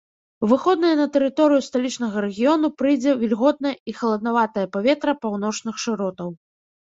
У 0.45 0.47
выходныя 0.51 0.95
на 0.99 1.03
тэрыторыю 1.17 1.61
сталічнага 1.65 2.23
рэгіёну 2.25 2.71
прыйдзе 2.83 3.11
вільготнае 3.21 3.75
і 3.93 3.95
халаднаватае 3.99 4.65
паветра 4.79 5.11
паўночных 5.27 5.75
шыротаў. 5.87 6.29